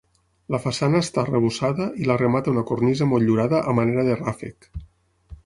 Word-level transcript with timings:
La 0.53 0.59
façana 0.61 1.01
està 1.03 1.19
arrebossada 1.23 1.87
i 2.05 2.09
la 2.13 2.17
remata 2.21 2.55
una 2.55 2.65
cornisa 2.71 3.09
motllurada 3.13 3.61
a 3.73 3.77
manera 3.83 4.09
de 4.09 4.19
ràfec. 4.25 4.71